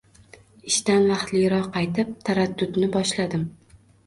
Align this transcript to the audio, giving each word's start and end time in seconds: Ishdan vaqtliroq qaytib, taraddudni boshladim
Ishdan 0.71 1.05
vaqtliroq 1.11 1.67
qaytib, 1.75 2.09
taraddudni 2.31 2.89
boshladim 2.97 3.47